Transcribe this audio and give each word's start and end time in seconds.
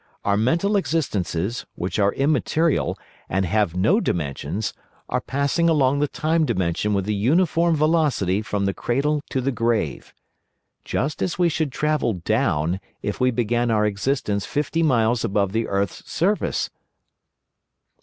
Our 0.25 0.35
mental 0.35 0.77
existences, 0.77 1.67
which 1.75 1.99
are 1.99 2.11
immaterial 2.13 2.97
and 3.29 3.45
have 3.45 3.75
no 3.75 3.99
dimensions, 3.99 4.73
are 5.07 5.21
passing 5.21 5.69
along 5.69 5.99
the 5.99 6.07
Time 6.07 6.43
Dimension 6.43 6.95
with 6.95 7.07
a 7.07 7.13
uniform 7.13 7.75
velocity 7.75 8.41
from 8.41 8.65
the 8.65 8.73
cradle 8.73 9.21
to 9.29 9.41
the 9.41 9.51
grave. 9.51 10.11
Just 10.83 11.21
as 11.21 11.37
we 11.37 11.49
should 11.49 11.71
travel 11.71 12.13
down 12.13 12.79
if 13.03 13.19
we 13.19 13.29
began 13.29 13.69
our 13.69 13.85
existence 13.85 14.43
fifty 14.43 14.81
miles 14.81 15.23
above 15.23 15.51
the 15.51 15.67
earth's 15.67 16.11
surface." 16.11 16.71